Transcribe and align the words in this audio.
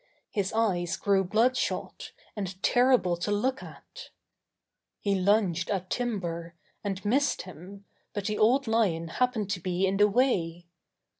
His 0.31 0.51
eyes 0.53 0.95
grew 0.97 1.23
blood 1.23 1.55
shot 1.55 2.11
and 2.35 2.59
terrible 2.63 3.15
to 3.17 3.29
look 3.29 3.61
at. 3.61 4.09
He 4.99 5.13
lunged 5.13 5.69
at 5.69 5.91
Timber, 5.91 6.55
and 6.83 7.05
missed 7.05 7.43
him, 7.43 7.85
but 8.11 8.25
the 8.25 8.39
Old 8.39 8.65
Lion 8.65 9.09
happened 9.09 9.51
to 9.51 9.59
be 9.59 9.85
in 9.85 9.97
the 9.97 10.07
way. 10.07 10.65